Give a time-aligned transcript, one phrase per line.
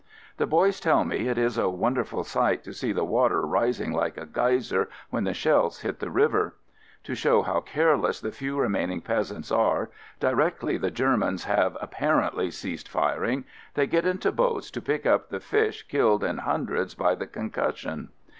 [0.37, 4.17] The boys tell me it is a wonderful sight to see the water rising like
[4.17, 6.55] a geyser when the shells hit in the river.
[7.03, 12.51] To show how careless the few remaining peasants are, directly the Germans have "appar ently"
[12.51, 13.45] ceased firing,
[13.75, 18.09] they get into boats to pick up the fish killed in hundreds by the concussion.